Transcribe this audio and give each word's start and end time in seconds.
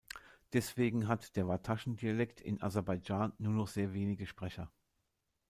Deswegen 0.53 1.07
hat 1.07 1.35
der 1.35 1.47
Wartaschen-Dialekt 1.47 2.41
in 2.41 2.59
Aserbaidschan 2.59 3.33
nur 3.37 3.53
noch 3.53 3.67
sehr 3.67 3.93
wenige 3.93 4.25
Sprecher. 4.25 4.71